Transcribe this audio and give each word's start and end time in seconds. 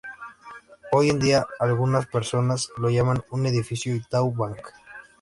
Hoy 0.91 1.11
en 1.11 1.19
día, 1.19 1.45
algunas 1.59 2.07
personas 2.07 2.71
lo 2.77 2.89
llaman 2.89 3.23
un 3.29 3.45
edificio 3.45 3.93
Itaú 3.95 4.33
Bank. 4.33 4.69